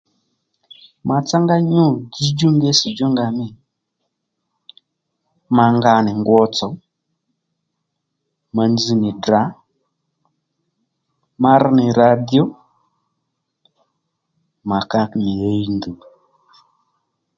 [1.07, 3.47] Matsángá nyû dziydjú ngítss̀ djú nga mî
[5.55, 6.67] ma nga nì ngwo tsò
[8.55, 9.43] ma nzz nì Ddrà
[11.41, 12.43] ma rr nì radio
[14.69, 15.97] ma ka kì ɦiy ndùw